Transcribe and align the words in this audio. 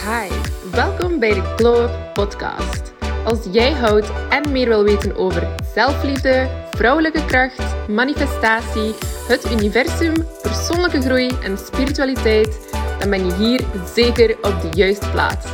Hi, 0.00 0.28
welkom 0.70 1.18
bij 1.18 1.34
de 1.34 1.54
Glow 1.56 1.82
Up 1.82 2.14
Podcast. 2.14 2.92
Als 3.24 3.38
jij 3.52 3.72
houdt 3.72 4.12
en 4.30 4.52
meer 4.52 4.68
wil 4.68 4.84
weten 4.84 5.16
over 5.16 5.48
zelfliefde, 5.74 6.48
vrouwelijke 6.70 7.24
kracht, 7.24 7.88
manifestatie, 7.88 8.94
het 9.28 9.50
universum, 9.50 10.26
persoonlijke 10.42 11.00
groei 11.00 11.30
en 11.42 11.58
spiritualiteit, 11.58 12.70
dan 12.98 13.10
ben 13.10 13.26
je 13.26 13.34
hier 13.34 13.64
zeker 13.94 14.36
op 14.42 14.60
de 14.60 14.68
juiste 14.76 15.10
plaats. 15.10 15.46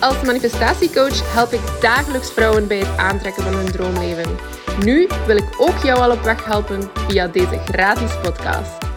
Als 0.00 0.22
manifestatiecoach 0.22 1.34
help 1.34 1.52
ik 1.52 1.80
dagelijks 1.80 2.32
vrouwen 2.32 2.66
bij 2.66 2.78
het 2.78 2.96
aantrekken 2.96 3.42
van 3.42 3.54
hun 3.54 3.72
droomleven. 3.72 4.36
Nu 4.84 5.08
wil 5.26 5.36
ik 5.36 5.54
ook 5.58 5.78
jou 5.82 6.00
al 6.00 6.10
op 6.10 6.22
weg 6.22 6.44
helpen 6.44 6.90
via 7.08 7.26
deze 7.26 7.58
gratis 7.58 8.20
podcast. 8.22 8.89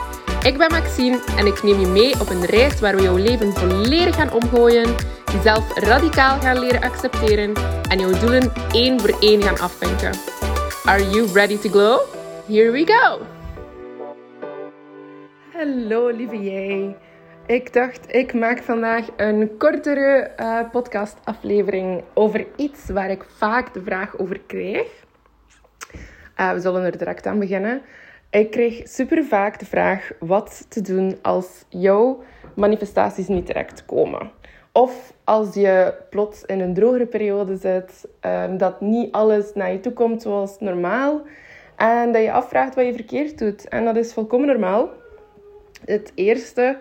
Ik 0.43 0.57
ben 0.57 0.71
Maxine 0.71 1.19
en 1.37 1.45
ik 1.45 1.63
neem 1.63 1.79
je 1.79 1.87
mee 1.87 2.19
op 2.19 2.29
een 2.29 2.45
reis 2.45 2.79
waar 2.79 2.95
we 2.95 3.01
jouw 3.01 3.17
leven 3.17 3.53
volledig 3.53 4.15
gaan 4.15 4.31
omgooien, 4.31 4.95
jezelf 5.31 5.77
radicaal 5.77 6.39
gaan 6.39 6.59
leren 6.59 6.81
accepteren 6.81 7.53
en 7.89 7.99
jouw 7.99 8.19
doelen 8.19 8.51
één 8.71 8.99
voor 8.99 9.19
één 9.19 9.41
gaan 9.41 9.59
afvinken. 9.59 10.11
Are 10.85 11.09
you 11.09 11.31
ready 11.33 11.57
to 11.57 11.69
glow? 11.69 11.99
Here 12.47 12.71
we 12.71 12.85
go! 12.85 13.21
Hallo 15.53 16.07
lieve 16.07 16.43
jij. 16.43 16.97
Ik 17.45 17.73
dacht, 17.73 18.13
ik 18.13 18.33
maak 18.33 18.61
vandaag 18.61 19.07
een 19.17 19.57
kortere 19.57 20.31
uh, 20.39 20.59
podcastaflevering 20.71 22.03
over 22.13 22.45
iets 22.55 22.89
waar 22.89 23.09
ik 23.09 23.25
vaak 23.37 23.73
de 23.73 23.81
vraag 23.81 24.17
over 24.17 24.39
krijg. 24.47 24.87
Uh, 26.37 26.51
we 26.51 26.59
zullen 26.59 26.83
er 26.83 26.97
direct 26.97 27.25
aan 27.25 27.39
beginnen. 27.39 27.81
Ik 28.33 28.51
kreeg 28.51 28.81
super 28.87 29.23
vaak 29.23 29.59
de 29.59 29.65
vraag 29.65 30.11
wat 30.19 30.65
te 30.69 30.81
doen 30.81 31.17
als 31.21 31.65
jouw 31.69 32.19
manifestaties 32.55 33.27
niet 33.27 33.47
direct 33.47 33.85
komen. 33.85 34.31
Of 34.71 35.13
als 35.23 35.53
je 35.53 35.93
plots 36.09 36.43
in 36.45 36.59
een 36.59 36.73
drogere 36.73 37.05
periode 37.05 37.55
zit, 37.55 38.07
um, 38.21 38.57
dat 38.57 38.81
niet 38.81 39.11
alles 39.11 39.53
naar 39.53 39.71
je 39.71 39.79
toe 39.79 39.93
komt 39.93 40.21
zoals 40.21 40.59
normaal. 40.59 41.21
En 41.75 42.11
dat 42.11 42.21
je 42.21 42.31
afvraagt 42.31 42.75
wat 42.75 42.85
je 42.85 42.93
verkeerd 42.93 43.37
doet. 43.39 43.67
En 43.67 43.85
dat 43.85 43.95
is 43.95 44.13
volkomen 44.13 44.47
normaal. 44.47 44.89
Het 45.85 46.11
eerste 46.15 46.77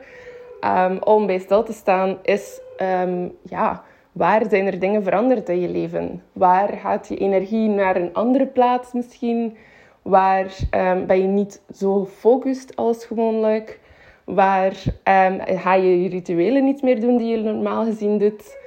um, 0.61 1.03
om 1.03 1.27
bij 1.27 1.39
stil 1.39 1.63
te 1.63 1.73
staan 1.73 2.19
is, 2.23 2.61
um, 3.03 3.33
ja, 3.43 3.85
waar 4.13 4.43
zijn 4.49 4.67
er 4.67 4.79
dingen 4.79 5.03
veranderd 5.03 5.49
in 5.49 5.61
je 5.61 5.69
leven? 5.69 6.23
Waar 6.33 6.69
gaat 6.69 7.09
je 7.09 7.17
energie 7.17 7.69
naar 7.69 7.97
een 7.97 8.15
andere 8.15 8.47
plaats 8.47 8.93
misschien? 8.93 9.57
Waar 10.03 10.47
um, 10.71 11.07
ben 11.07 11.21
je 11.21 11.27
niet 11.27 11.63
zo 11.75 12.05
gefocust 12.05 12.77
als 12.77 13.05
gewoonlijk? 13.05 13.81
Waar 14.25 14.73
um, 15.05 15.41
ga 15.59 15.75
je 15.75 16.03
je 16.03 16.09
rituelen 16.09 16.65
niet 16.65 16.83
meer 16.83 17.01
doen 17.01 17.17
die 17.17 17.37
je 17.37 17.43
normaal 17.43 17.85
gezien 17.85 18.19
doet? 18.19 18.61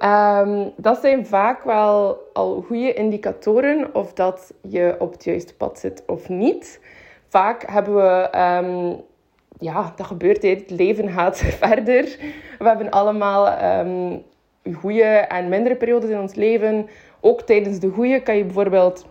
Um, 0.00 0.72
dat 0.76 1.00
zijn 1.00 1.26
vaak 1.26 1.64
wel 1.64 2.18
al 2.32 2.60
goede 2.66 2.92
indicatoren 2.92 3.94
of 3.94 4.12
dat 4.12 4.54
je 4.68 4.96
op 4.98 5.12
het 5.12 5.24
juiste 5.24 5.54
pad 5.54 5.78
zit 5.78 6.02
of 6.06 6.28
niet. 6.28 6.80
Vaak 7.28 7.70
hebben 7.70 7.94
we, 7.94 8.28
ja, 9.58 9.92
dat 9.96 10.06
gebeurt, 10.06 10.42
het 10.42 10.70
leven 10.70 11.08
gaat 11.08 11.38
verder. 11.62 12.16
We 12.58 12.68
hebben 12.68 12.90
allemaal 12.90 13.46
goede 14.74 15.04
en 15.04 15.48
mindere 15.48 15.76
periodes 15.76 16.10
in 16.10 16.20
ons 16.20 16.34
leven. 16.34 16.88
Ook 17.20 17.40
tijdens 17.40 17.78
de 17.78 17.88
goede 17.88 18.22
kan 18.22 18.36
je 18.36 18.44
bijvoorbeeld 18.44 19.06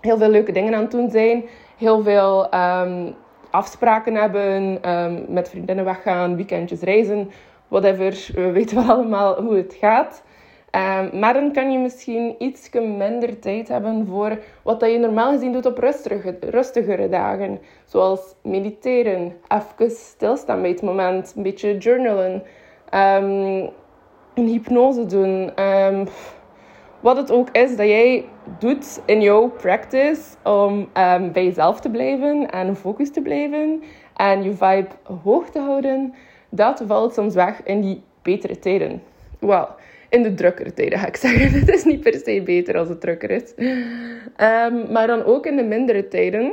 heel 0.00 0.18
veel 0.18 0.28
leuke 0.28 0.52
dingen 0.52 0.74
aan 0.74 0.82
het 0.82 0.90
doen 0.90 1.10
zijn. 1.10 1.44
Heel 1.78 2.02
veel 2.02 2.54
um, 2.54 3.14
afspraken 3.50 4.14
hebben, 4.14 4.90
um, 4.90 5.24
met 5.28 5.48
vriendinnen 5.48 5.84
weggaan, 5.84 6.36
weekendjes 6.36 6.80
reizen, 6.80 7.30
whatever. 7.68 8.30
We 8.34 8.50
weten 8.58 8.76
wel 8.76 8.94
allemaal 8.96 9.42
hoe 9.42 9.56
het 9.56 9.76
gaat. 9.80 10.22
Um, 10.76 11.18
maar 11.18 11.34
dan 11.34 11.52
kan 11.52 11.72
je 11.72 11.78
misschien 11.78 12.34
iets 12.38 12.70
minder 12.72 13.38
tijd 13.38 13.68
hebben 13.68 14.06
voor 14.06 14.38
wat 14.62 14.80
dat 14.80 14.90
je 14.90 14.98
normaal 14.98 15.32
gezien 15.32 15.52
doet 15.52 15.66
op 15.66 15.78
rustige, 15.78 16.36
rustigere 16.40 17.08
dagen. 17.08 17.58
Zoals 17.84 18.34
mediteren, 18.42 19.36
even 19.48 19.90
stilstaan 19.90 20.60
bij 20.60 20.70
het 20.70 20.82
moment, 20.82 21.32
een 21.36 21.42
beetje 21.42 21.78
journalen, 21.78 22.42
een 24.34 24.46
hypnose 24.46 25.06
doen 25.06 25.52
wat 27.00 27.16
het 27.16 27.30
ook 27.30 27.50
is 27.50 27.76
dat 27.76 27.86
jij 27.86 28.24
doet 28.58 29.00
in 29.04 29.20
jouw 29.20 29.48
practice 29.48 30.20
om 30.44 30.78
um, 30.78 31.32
bij 31.32 31.44
jezelf 31.44 31.80
te 31.80 31.90
blijven 31.90 32.50
en 32.50 32.76
focus 32.76 33.10
te 33.10 33.22
blijven 33.22 33.82
en 34.16 34.42
je 34.42 34.50
vibe 34.50 34.88
hoog 35.22 35.50
te 35.50 35.58
houden, 35.58 36.14
dat 36.50 36.82
valt 36.86 37.14
soms 37.14 37.34
weg 37.34 37.62
in 37.62 37.80
die 37.80 38.02
betere 38.22 38.58
tijden. 38.58 39.02
Wel, 39.38 39.68
in 40.08 40.22
de 40.22 40.34
drukkere 40.34 40.72
tijden 40.72 40.98
ga 40.98 41.06
ik 41.06 41.16
zeggen. 41.16 41.50
Het 41.60 41.68
is 41.68 41.84
niet 41.84 42.00
per 42.00 42.20
se 42.24 42.42
beter 42.44 42.78
als 42.78 42.88
het 42.88 43.00
drukker 43.00 43.30
is. 43.30 43.52
Um, 43.56 44.92
maar 44.92 45.06
dan 45.06 45.24
ook 45.24 45.46
in 45.46 45.56
de 45.56 45.64
mindere 45.64 46.08
tijden 46.08 46.52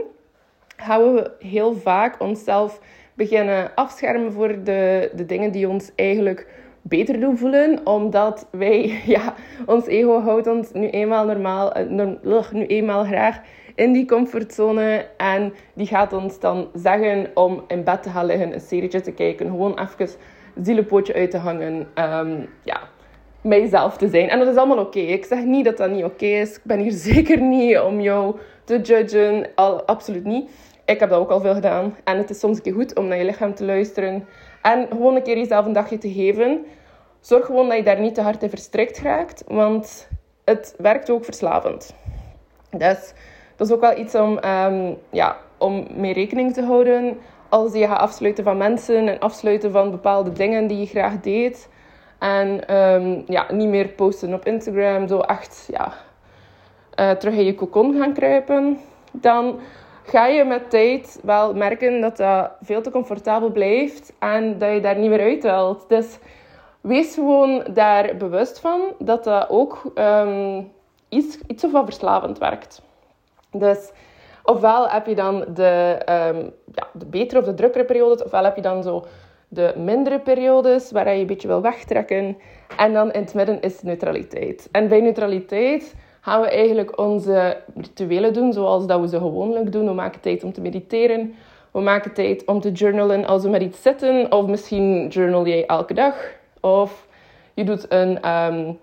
gaan 0.78 1.14
we 1.14 1.32
heel 1.40 1.76
vaak 1.76 2.22
onszelf 2.22 2.82
beginnen 3.14 3.72
afschermen 3.76 4.32
voor 4.32 4.64
de, 4.64 5.12
de 5.16 5.26
dingen 5.26 5.52
die 5.52 5.70
ons 5.70 5.92
eigenlijk 5.96 6.48
beter 6.88 7.20
doen 7.20 7.38
voelen. 7.38 7.80
Omdat 7.84 8.48
wij, 8.52 9.02
ja, 9.16 9.34
ons 9.66 9.86
ego 9.86 10.22
houdt 10.22 10.48
ons 10.48 10.72
nu 10.72 10.90
eenmaal 10.90 11.26
normaal, 11.26 11.74
eh, 11.74 12.08
nu 12.52 12.66
eenmaal 12.66 13.04
graag 13.04 13.40
in 13.76 13.94
die 13.94 14.06
comfortzone. 14.06 15.06
En 15.18 15.54
die 15.74 15.88
gaat 15.88 16.14
ons 16.14 16.40
dan 16.40 16.68
zeggen 16.74 17.32
om 17.34 17.64
in 17.68 17.84
bed 17.84 18.04
te 18.04 18.10
gaan 18.10 18.26
liggen, 18.26 18.54
een 18.54 18.62
serietje 18.62 19.02
te 19.02 19.12
kijken. 19.12 19.46
Gewoon 19.46 19.80
even 19.80 20.16
zielenpootje 20.62 21.14
uit 21.14 21.32
te 21.32 21.38
hangen. 21.38 21.88
Um, 21.96 22.48
ja, 22.64 22.80
mijzelf 23.42 23.98
te 23.98 24.08
zijn. 24.08 24.30
En 24.30 24.40
dat 24.40 24.48
is 24.48 24.56
allemaal 24.56 24.86
oké. 24.86 25.00
Ik 25.00 25.26
zeg 25.26 25.44
niet 25.44 25.66
dat 25.66 25.78
dat 25.78 25.92
niet 25.92 26.04
oké 26.04 26.26
is. 26.26 26.56
Ik 26.56 26.64
ben 26.64 26.80
hier 26.80 26.92
zeker 27.12 27.42
niet 27.42 27.80
om 27.80 28.00
jou 28.00 28.36
te 28.64 28.82
judgen. 28.82 29.48
Al, 29.56 29.84
absoluut 29.84 30.26
niet. 30.26 30.50
Ik 30.86 31.00
heb 31.00 31.10
dat 31.10 31.20
ook 31.20 31.30
al 31.30 31.40
veel 31.40 31.54
gedaan. 31.54 31.96
En 32.04 32.18
het 32.18 32.30
is 32.30 32.40
soms 32.40 32.58
een 32.58 32.64
keer 32.64 32.74
goed 32.74 32.96
om 32.96 33.08
naar 33.08 33.18
je 33.18 33.26
lichaam 33.26 33.54
te 33.54 33.66
luisteren. 33.66 34.28
En 34.62 34.88
gewoon 34.90 35.16
een 35.16 35.24
keer 35.24 35.38
jezelf 35.38 35.66
een 35.66 35.74
dagje 35.74 35.98
te 35.98 36.12
geven. 36.12 36.66
Zorg 37.20 37.46
gewoon 37.46 37.68
dat 37.68 37.78
je 37.78 37.84
daar 37.84 38.00
niet 38.00 38.16
te 38.16 38.22
hard 38.22 38.44
in 38.44 38.50
verstrikt 38.50 39.00
raakt, 39.00 39.44
want 39.48 40.08
het 40.44 40.76
werkt 40.78 41.10
ook 41.10 41.26
verslavend. 41.26 41.96
Dus 42.78 43.14
dat 43.56 43.68
is 43.68 43.74
ook 43.74 43.82
wel 43.82 43.98
iets 43.98 44.16
om, 44.16 44.40
um, 44.44 44.98
ja, 45.10 45.38
om 45.58 45.88
mee 45.96 46.14
rekening 46.14 46.54
te 46.54 46.64
houden 46.64 47.18
als 47.50 47.74
je 47.74 47.88
gaat 47.88 48.00
afsluiten 48.00 48.44
van 48.44 48.58
mensen 48.58 49.08
en 49.08 49.20
afsluiten 49.20 49.72
van 49.72 49.92
bepaalde 49.92 50.32
dingen 50.32 50.68
die 50.68 50.78
je 50.78 50.86
graag 50.86 51.20
deed. 51.20 51.70
En 52.20 52.76
um, 52.76 53.24
ja, 53.28 53.46
niet 53.52 53.68
meer 53.68 53.88
posten 53.88 54.34
op 54.34 54.46
Instagram, 54.46 55.08
zo 55.08 55.20
echt 55.20 55.68
ja, 55.72 55.94
uh, 57.00 57.12
terug 57.12 57.34
in 57.34 57.46
je 57.46 57.56
cocon 57.56 57.98
gaan 58.00 58.14
kruipen. 58.14 58.80
Dan 59.12 59.60
ga 60.08 60.28
je 60.28 60.44
met 60.44 60.70
tijd 60.70 61.20
wel 61.24 61.54
merken 61.54 62.02
dat 62.02 62.18
dat 62.18 62.52
veel 62.62 62.82
te 62.82 62.92
comfortabel 62.92 63.52
blijft 63.52 64.14
en 64.20 64.58
dat 64.58 64.74
je 64.74 64.80
daar 64.80 64.98
niet 64.98 65.10
meer 65.10 65.22
uit 65.22 65.44
wilt. 65.44 65.90
Dus 65.90 66.18
wees 66.82 67.14
gewoon 67.14 67.64
daar 67.74 68.16
bewust 68.18 68.60
van 68.60 68.82
dat 69.00 69.24
dat 69.24 69.50
ook 69.50 69.92
um, 69.96 70.72
iets, 71.10 71.40
iets 71.48 71.64
of 71.64 71.72
wat 71.72 71.84
verslavend 71.84 72.38
werkt. 72.38 72.82
Dus 73.52 73.92
ofwel 74.44 74.90
heb 74.90 75.06
je 75.06 75.16
dan 75.16 75.46
de, 75.54 76.02
um, 76.10 76.54
ja, 76.74 76.88
de 76.94 77.06
betere 77.06 77.40
of 77.40 77.46
de 77.46 77.54
drukkere 77.54 77.86
periodes, 77.86 78.24
ofwel 78.24 78.44
heb 78.44 78.56
je 78.56 78.62
dan 78.62 78.84
zo 78.84 79.06
de 79.48 79.74
mindere 79.78 80.20
periodes 80.20 80.92
waar 80.92 81.14
je 81.14 81.20
een 81.20 81.28
beetje 81.28 81.48
wil 81.48 81.62
wegtrekken. 81.62 82.38
En 82.78 82.94
dan 82.94 83.12
in 83.12 83.22
het 83.22 83.34
midden 83.34 83.62
is 83.62 83.82
neutraliteit. 83.82 84.70
En 84.72 84.88
bij 84.88 85.02
neutraliteit 85.02 85.96
gaan 86.28 86.42
we 86.42 86.50
eigenlijk 86.50 87.00
onze 87.00 87.58
rituelen 87.76 88.34
doen 88.34 88.54
zoals 88.54 88.86
dat 88.86 89.00
we 89.02 89.08
ze 89.08 89.18
gewoonlijk 89.18 89.72
doen. 89.72 89.86
We 89.86 89.94
maken 89.94 90.22
tijd 90.22 90.44
om 90.44 90.54
te 90.54 90.62
mediteren. 90.62 91.36
We 91.72 91.80
maken 91.80 92.14
tijd 92.14 92.46
om 92.46 92.62
te 92.62 92.72
journalen 92.72 93.26
als 93.26 93.44
we 93.44 93.50
met 93.50 93.62
iets 93.62 93.82
zitten. 93.82 94.32
Of 94.32 94.48
misschien 94.48 95.08
journal 95.08 95.48
jij 95.48 95.66
elke 95.66 95.94
dag. 95.94 96.16
Of 96.62 97.08
je 97.54 97.64
doet 97.64 97.86
een, 97.92 98.30
um, 98.30 98.80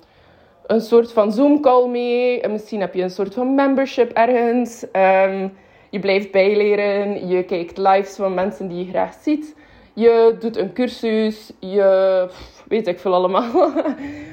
een 0.67 0.81
soort 0.81 1.13
van 1.13 1.33
Zoom-call 1.33 1.89
mee. 1.89 2.41
En 2.41 2.53
misschien 2.53 2.81
heb 2.81 2.95
je 2.95 3.03
een 3.03 3.11
soort 3.11 3.35
van 3.35 3.55
membership 3.55 4.13
ergens. 4.13 4.87
Um, 4.93 5.53
je 5.91 5.99
blijft 5.99 6.31
bijleren. 6.31 7.29
Je 7.29 7.43
kijkt 7.43 7.79
lives 7.79 8.17
van 8.17 8.35
mensen 8.35 8.69
die 8.69 8.85
je 8.85 8.91
graag 8.91 9.15
ziet. 9.21 9.57
Je 9.95 10.37
doet 10.41 10.57
een 10.57 10.73
cursus. 10.73 11.53
Je 11.59 12.29
weet 12.69 12.87
ik 12.87 12.99
veel 12.99 13.15
allemaal. 13.15 13.69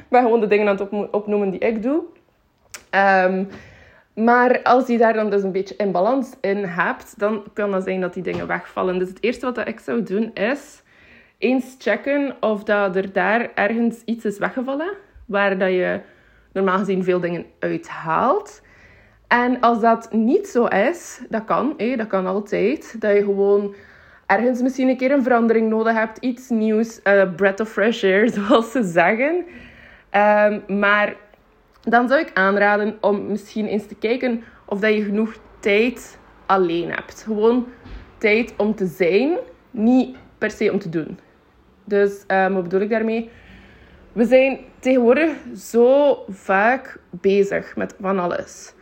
ik 0.03 0.09
ben 0.09 0.21
gewoon 0.21 0.39
de 0.39 0.47
dingen 0.47 0.67
aan 0.67 0.77
het 0.77 1.11
opnoemen 1.11 1.49
die 1.49 1.59
ik 1.59 1.83
doe. 1.83 2.03
Um, 2.95 3.47
maar 4.13 4.61
als 4.63 4.87
je 4.87 4.97
daar 4.97 5.13
dan 5.13 5.29
dus 5.29 5.43
een 5.43 5.51
beetje 5.51 5.75
in 5.75 5.91
balans 5.91 6.33
in 6.41 6.63
hebt, 6.63 7.19
dan 7.19 7.43
kan 7.53 7.73
het 7.73 7.83
zijn 7.83 8.01
dat 8.01 8.13
die 8.13 8.23
dingen 8.23 8.47
wegvallen. 8.47 8.99
Dus 8.99 9.09
het 9.09 9.23
eerste 9.23 9.45
wat 9.45 9.67
ik 9.67 9.79
zou 9.79 10.03
doen 10.03 10.33
is 10.33 10.81
eens 11.37 11.75
checken 11.79 12.35
of 12.39 12.63
dat 12.63 12.95
er 12.95 13.13
daar 13.13 13.49
ergens 13.55 14.01
iets 14.05 14.25
is 14.25 14.37
weggevallen 14.37 14.93
waar 15.25 15.57
dat 15.57 15.69
je 15.69 15.99
normaal 16.53 16.77
gezien 16.77 17.03
veel 17.03 17.19
dingen 17.19 17.45
uithaalt. 17.59 18.61
En 19.27 19.59
als 19.59 19.81
dat 19.81 20.11
niet 20.11 20.47
zo 20.47 20.65
is, 20.65 21.21
dat 21.29 21.45
kan, 21.45 21.73
dat 21.95 22.07
kan 22.07 22.25
altijd, 22.25 23.01
dat 23.01 23.15
je 23.15 23.23
gewoon 23.23 23.75
ergens 24.25 24.61
misschien 24.61 24.89
een 24.89 24.97
keer 24.97 25.11
een 25.11 25.23
verandering 25.23 25.69
nodig 25.69 25.93
hebt, 25.93 26.17
iets 26.17 26.49
nieuws, 26.49 26.99
uh, 27.03 27.35
breath 27.35 27.59
of 27.59 27.69
fresh 27.69 28.03
air, 28.03 28.29
zoals 28.33 28.71
ze 28.71 28.83
zeggen. 28.83 29.45
Ehm, 30.09 30.79
maar 30.79 31.15
dan 31.81 32.07
zou 32.07 32.19
ik 32.19 32.31
aanraden 32.33 32.97
om 33.01 33.27
misschien 33.27 33.65
eens 33.65 33.87
te 33.87 33.95
kijken 33.95 34.43
of 34.65 34.79
dat 34.79 34.93
je 34.93 35.03
genoeg 35.03 35.35
tijd 35.59 36.17
alleen 36.45 36.91
hebt. 36.91 37.23
Gewoon 37.23 37.67
tijd 38.17 38.53
om 38.57 38.75
te 38.75 38.85
zijn, 38.85 39.37
niet 39.71 40.17
per 40.37 40.51
se 40.51 40.71
om 40.71 40.79
te 40.79 40.89
doen. 40.89 41.19
Dus 41.83 42.23
um, 42.27 42.53
wat 42.53 42.63
bedoel 42.63 42.81
ik 42.81 42.89
daarmee? 42.89 43.29
We 44.11 44.25
zijn 44.25 44.59
tegenwoordig 44.79 45.31
zo 45.57 46.17
vaak 46.29 46.99
bezig 47.09 47.75
met 47.75 47.95
van 47.99 48.19
alles. 48.19 48.73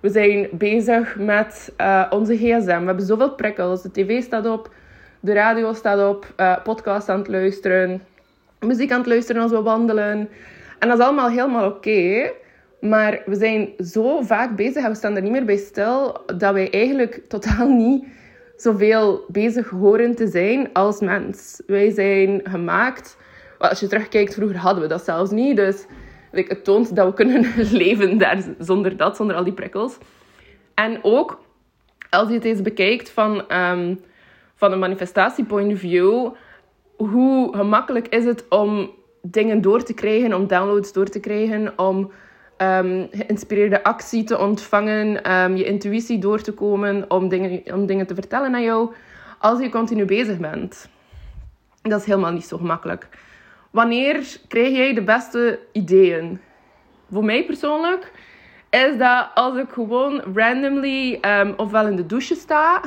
We 0.00 0.08
zijn 0.08 0.48
bezig 0.52 1.16
met 1.18 1.72
uh, 1.80 2.06
onze 2.10 2.36
gsm. 2.36 2.80
We 2.80 2.86
hebben 2.86 3.06
zoveel 3.06 3.34
prikkels. 3.34 3.82
De 3.82 3.90
tv 3.90 4.22
staat 4.22 4.46
op, 4.46 4.70
de 5.20 5.32
radio 5.32 5.72
staat 5.72 6.08
op, 6.08 6.32
uh, 6.36 6.62
podcast 6.62 7.08
aan 7.08 7.18
het 7.18 7.28
luisteren, 7.28 8.02
muziek 8.60 8.92
aan 8.92 8.98
het 8.98 9.06
luisteren 9.06 9.42
als 9.42 9.50
we 9.50 9.62
wandelen. 9.62 10.28
En 10.78 10.88
dat 10.88 10.98
is 10.98 11.04
allemaal 11.04 11.30
helemaal 11.30 11.66
oké. 11.66 12.30
Maar 12.84 13.22
we 13.26 13.34
zijn 13.34 13.68
zo 13.78 14.20
vaak 14.20 14.56
bezig 14.56 14.84
en 14.84 14.90
we 14.90 14.96
staan 14.96 15.16
er 15.16 15.22
niet 15.22 15.32
meer 15.32 15.44
bij 15.44 15.56
stil 15.56 16.22
dat 16.26 16.52
wij 16.52 16.70
eigenlijk 16.70 17.20
totaal 17.28 17.68
niet 17.68 18.04
zoveel 18.56 19.24
bezig 19.28 19.68
horen 19.68 20.14
te 20.14 20.26
zijn 20.26 20.72
als 20.72 21.00
mens. 21.00 21.62
Wij 21.66 21.90
zijn 21.90 22.40
gemaakt. 22.44 23.16
Als 23.58 23.80
je 23.80 23.86
terugkijkt, 23.86 24.34
vroeger 24.34 24.56
hadden 24.56 24.82
we 24.82 24.88
dat 24.88 25.04
zelfs 25.04 25.30
niet. 25.30 25.56
Dus 25.56 25.84
het 26.30 26.64
toont 26.64 26.96
dat 26.96 27.06
we 27.06 27.14
kunnen 27.14 27.52
leven 27.84 28.18
daar 28.18 28.42
zonder 28.58 28.96
dat, 28.96 29.16
zonder 29.16 29.36
al 29.36 29.44
die 29.44 29.52
prikkels. 29.52 29.98
En 30.74 30.98
ook 31.02 31.40
als 32.10 32.28
je 32.28 32.34
het 32.34 32.44
eens 32.44 32.62
bekijkt 32.62 33.10
van, 33.10 33.52
um, 33.52 34.00
van 34.54 34.72
een 34.72 34.78
manifestatie-point 34.78 35.72
of 35.72 35.78
view, 35.78 36.30
hoe 36.96 37.56
gemakkelijk 37.56 38.08
is 38.08 38.24
het 38.24 38.44
om 38.48 38.90
dingen 39.22 39.60
door 39.60 39.82
te 39.82 39.94
krijgen, 39.94 40.34
om 40.34 40.46
downloads 40.46 40.92
door 40.92 41.08
te 41.08 41.20
krijgen, 41.20 41.78
om 41.78 42.12
um, 42.58 43.08
geïnspireerde 43.10 43.84
actie 43.84 44.24
te 44.24 44.38
ontvangen, 44.38 45.32
um, 45.32 45.56
je 45.56 45.64
intuïtie 45.64 46.18
door 46.18 46.40
te 46.40 46.52
komen, 46.52 47.10
om 47.10 47.28
dingen, 47.28 47.62
om 47.74 47.86
dingen 47.86 48.06
te 48.06 48.14
vertellen 48.14 48.54
aan 48.54 48.62
jou, 48.62 48.92
als 49.38 49.60
je 49.60 49.68
continu 49.68 50.04
bezig 50.04 50.38
bent. 50.38 50.88
Dat 51.82 52.00
is 52.00 52.06
helemaal 52.06 52.32
niet 52.32 52.44
zo 52.44 52.56
gemakkelijk. 52.56 53.08
Wanneer 53.70 54.38
krijg 54.48 54.76
jij 54.76 54.94
de 54.94 55.02
beste 55.02 55.58
ideeën? 55.72 56.40
Voor 57.10 57.24
mij 57.24 57.44
persoonlijk 57.44 58.12
is 58.70 58.98
dat 58.98 59.28
als 59.34 59.56
ik 59.56 59.70
gewoon 59.72 60.22
randomly 60.34 61.18
um, 61.20 61.54
ofwel 61.56 61.86
in 61.86 61.96
de 61.96 62.06
douche 62.06 62.34
sta, 62.34 62.80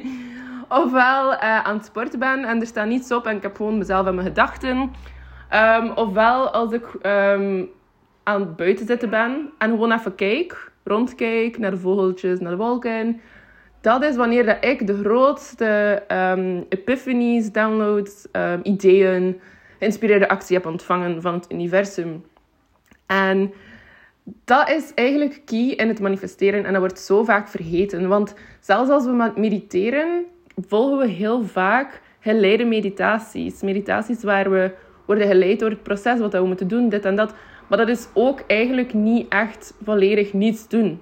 ofwel 0.68 1.32
uh, 1.32 1.64
aan 1.64 1.76
het 1.76 1.84
sporten 1.84 2.18
ben 2.18 2.44
en 2.44 2.60
er 2.60 2.66
staat 2.66 2.86
niets 2.86 3.12
op 3.12 3.26
en 3.26 3.36
ik 3.36 3.42
heb 3.42 3.56
gewoon 3.56 3.78
mezelf 3.78 4.06
en 4.06 4.14
mijn 4.14 4.26
gedachten. 4.26 4.92
Ofwel 5.94 6.50
als 6.50 6.72
ik 6.72 6.84
aan 8.26 8.40
het 8.40 8.56
buiten 8.56 8.86
zitten 8.86 9.10
ben 9.10 9.50
en 9.58 9.70
gewoon 9.70 9.92
even 9.92 10.14
kijk, 10.14 10.72
rondkijk 10.84 11.58
naar 11.58 11.70
de 11.70 11.76
vogeltjes, 11.76 12.40
naar 12.40 12.50
de 12.50 12.56
wolken. 12.56 13.20
Dat 13.80 14.02
is 14.02 14.16
wanneer 14.16 14.46
dat 14.46 14.64
ik 14.64 14.86
de 14.86 14.98
grootste 14.98 16.02
um, 16.12 16.66
epiphanies, 16.68 17.52
downloads, 17.52 18.26
ideeën, 18.62 19.40
geïnspireerde 19.78 20.28
actie 20.28 20.56
heb 20.56 20.66
ontvangen 20.66 21.22
van 21.22 21.34
het 21.34 21.52
universum. 21.52 22.24
En 23.06 23.52
dat 24.44 24.70
is 24.70 24.94
eigenlijk 24.94 25.42
key 25.44 25.68
in 25.68 25.88
het 25.88 26.00
manifesteren 26.00 26.64
en 26.64 26.72
dat 26.72 26.80
wordt 26.80 26.98
zo 26.98 27.24
vaak 27.24 27.48
vergeten. 27.48 28.08
Want 28.08 28.34
zelfs 28.60 28.90
als 28.90 29.04
we 29.04 29.32
mediteren, 29.36 30.24
volgen 30.66 30.98
we 30.98 31.06
heel 31.06 31.42
vaak 31.42 32.00
geleide 32.20 32.64
meditaties. 32.64 33.62
Meditaties 33.62 34.22
waar 34.22 34.50
we 34.50 34.74
worden 35.06 35.26
geleid 35.26 35.60
door 35.60 35.70
het 35.70 35.82
proces, 35.82 36.18
wat 36.18 36.32
we 36.32 36.46
moeten 36.46 36.68
doen, 36.68 36.88
dit 36.88 37.04
en 37.04 37.16
dat. 37.16 37.34
Maar 37.66 37.78
dat 37.78 37.88
is 37.88 38.08
ook 38.12 38.40
eigenlijk 38.46 38.94
niet 38.94 39.28
echt 39.28 39.74
volledig 39.82 40.32
niets 40.32 40.68
doen. 40.68 41.00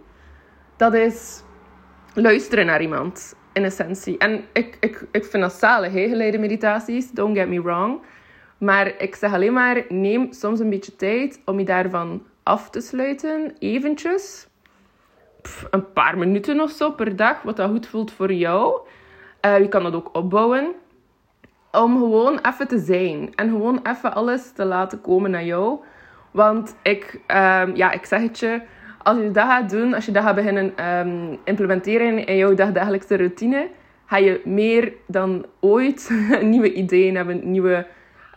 Dat 0.77 0.95
is 0.95 1.43
luisteren 2.15 2.67
naar 2.67 2.83
iemand, 2.83 3.35
in 3.53 3.65
essentie. 3.65 4.19
En 4.19 4.45
ik, 4.53 4.77
ik, 4.81 5.07
ik 5.13 5.25
vind 5.25 5.43
dat 5.43 5.53
zalig, 5.53 5.93
geleide 5.93 6.39
meditaties, 6.39 7.11
don't 7.11 7.37
get 7.37 7.49
me 7.49 7.63
wrong. 7.63 8.01
Maar 8.59 8.95
ik 8.99 9.15
zeg 9.15 9.33
alleen 9.33 9.53
maar, 9.53 9.85
neem 9.89 10.33
soms 10.33 10.61
een 10.61 10.71
beetje 10.71 10.97
tijd 10.97 11.41
om 11.45 11.59
je 11.59 11.65
daarvan 11.65 12.23
af 12.43 12.71
te 12.71 12.81
sluiten, 12.81 13.55
eventjes. 13.59 14.47
een 15.71 15.93
paar 15.93 16.19
minuten 16.19 16.61
of 16.61 16.71
zo 16.71 16.91
per 16.91 17.17
dag, 17.17 17.43
wat 17.43 17.57
dat 17.57 17.71
goed 17.71 17.87
voelt 17.87 18.13
voor 18.13 18.33
jou. 18.33 18.81
Uh, 19.47 19.59
je 19.59 19.69
kan 19.69 19.83
dat 19.83 19.95
ook 19.95 20.17
opbouwen. 20.17 20.75
Om 21.83 21.99
gewoon 21.99 22.39
even 22.43 22.69
te 22.69 22.79
zijn. 22.79 23.35
En 23.35 23.49
gewoon 23.49 23.81
even 23.83 24.15
alles 24.15 24.53
te 24.53 24.65
laten 24.65 25.01
komen 25.01 25.31
naar 25.31 25.45
jou. 25.45 25.79
Want 26.31 26.77
ik, 26.83 27.21
um, 27.29 27.77
ja, 27.77 27.93
ik 27.93 28.05
zeg 28.05 28.21
het 28.21 28.39
je. 28.39 28.61
Als 29.03 29.19
je 29.19 29.31
dat 29.31 29.45
gaat 29.45 29.71
doen, 29.71 29.95
als 29.95 30.05
je 30.05 30.13
dat 30.13 30.23
gaat 30.23 30.35
beginnen 30.35 30.89
um, 30.89 31.39
implementeren 31.45 32.27
in 32.27 32.37
jouw 32.37 32.55
dagdagelijkse 32.55 33.17
routine, 33.17 33.69
ga 34.07 34.17
je 34.17 34.41
meer 34.45 34.93
dan 35.07 35.47
ooit 35.61 36.11
nieuwe 36.43 36.73
ideeën 36.73 37.17
hebben, 37.17 37.51
nieuwe 37.51 37.87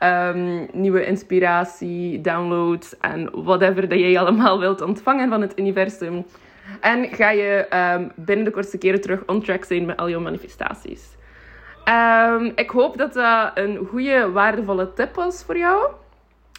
um, 0.03 0.67
nieuwe 0.71 1.05
inspiratie, 1.05 2.21
downloads 2.21 2.97
en 2.97 3.29
whatever 3.43 3.89
dat 3.89 3.99
jij 3.99 4.19
allemaal 4.19 4.59
wilt 4.59 4.81
ontvangen 4.81 5.29
van 5.29 5.41
het 5.41 5.59
universum. 5.59 6.25
En 6.81 7.05
ga 7.05 7.29
je 7.29 7.67
binnen 8.15 8.45
de 8.45 8.51
kortste 8.51 8.77
keren 8.77 9.01
terug 9.01 9.23
on 9.25 9.41
track 9.41 9.63
zijn 9.63 9.85
met 9.85 9.97
al 9.97 10.09
jouw 10.09 10.19
manifestaties. 10.19 11.15
Um, 11.89 12.51
ik 12.55 12.69
hoop 12.69 12.97
dat 12.97 13.13
dat 13.13 13.51
een 13.53 13.87
goede, 13.89 14.31
waardevolle 14.31 14.93
tip 14.93 15.15
was 15.15 15.43
voor 15.43 15.57
jou. 15.57 15.91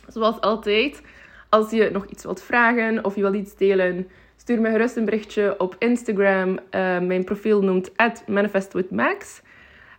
Zoals 0.06 0.40
altijd, 0.40 1.02
als 1.48 1.70
je 1.70 1.90
nog 1.92 2.06
iets 2.06 2.24
wilt 2.24 2.42
vragen 2.42 3.04
of 3.04 3.14
je 3.14 3.20
wilt 3.20 3.34
iets 3.34 3.56
delen, 3.56 4.08
stuur 4.36 4.60
me 4.60 4.70
gerust 4.70 4.96
een 4.96 5.04
berichtje 5.04 5.54
op 5.58 5.76
Instagram. 5.78 6.50
Uh, 6.50 6.58
mijn 6.98 7.24
profiel 7.24 7.62
noemt 7.62 7.90
manifestwithmax. 8.26 9.42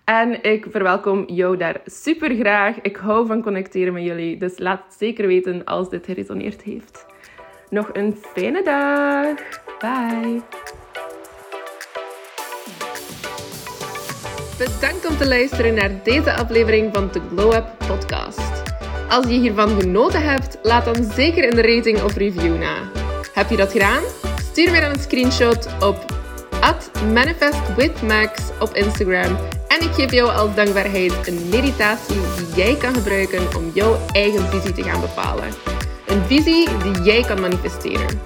En 0.04 0.44
ik 0.44 0.66
verwelkom 0.70 1.24
jou 1.28 1.58
daar 1.58 1.82
super 1.86 2.36
graag. 2.36 2.82
Ik 2.82 2.96
hou 2.96 3.28
van 3.28 3.42
connecteren 3.42 3.94
met 3.94 4.04
jullie. 4.04 4.38
Dus 4.38 4.60
laat 4.60 4.84
het 4.86 4.94
zeker 4.94 5.28
weten 5.28 5.64
als 5.66 5.90
dit 5.90 6.06
geresoneerd 6.06 6.62
heeft. 6.62 7.06
Nog 7.70 7.90
een 7.94 8.18
fijne 8.34 8.64
dag. 8.64 9.36
Bye. 9.80 10.79
Bedankt 14.60 15.06
om 15.06 15.18
te 15.18 15.28
luisteren 15.28 15.74
naar 15.74 16.04
deze 16.04 16.34
aflevering 16.34 16.90
van 16.94 17.10
de 17.12 17.22
Glow 17.30 17.54
Up 17.54 17.66
Podcast. 17.88 18.64
Als 19.10 19.26
je 19.26 19.40
hiervan 19.40 19.80
genoten 19.80 20.22
hebt, 20.22 20.58
laat 20.62 20.86
dan 20.86 21.12
zeker 21.16 21.44
een 21.44 21.76
rating 21.76 22.02
of 22.02 22.16
review 22.16 22.58
na. 22.58 22.76
Heb 23.34 23.50
je 23.50 23.58
dat 23.58 23.72
gedaan? 23.72 24.04
Stuur 24.52 24.72
mij 24.72 24.80
dan 24.80 24.90
een 24.90 25.00
screenshot 25.00 25.68
op 25.80 26.06
manifestwithmax 27.14 28.42
op 28.60 28.74
Instagram 28.74 29.38
en 29.68 29.82
ik 29.82 29.94
geef 29.94 30.12
jou 30.12 30.30
als 30.30 30.56
dankbaarheid 30.56 31.28
een 31.28 31.50
meditatie 31.50 32.22
die 32.36 32.64
jij 32.64 32.76
kan 32.76 32.94
gebruiken 32.94 33.56
om 33.58 33.72
jouw 33.74 33.98
eigen 34.12 34.46
visie 34.46 34.74
te 34.74 34.84
gaan 34.84 35.02
bepalen. 35.02 35.50
Een 36.08 36.24
visie 36.26 36.68
die 36.84 37.02
jij 37.02 37.22
kan 37.22 37.42
manifesteren. 37.42 38.22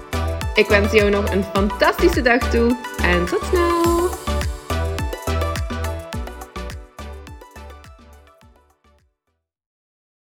Ik 0.54 0.66
wens 0.66 0.92
jou 0.92 1.10
nog 1.10 1.32
een 1.32 1.44
fantastische 1.44 2.22
dag 2.22 2.50
toe 2.50 2.76
en 3.02 3.24
tot 3.24 3.40
snel! 3.50 3.93